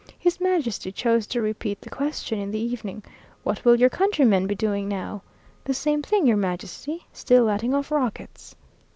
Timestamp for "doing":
4.55-4.87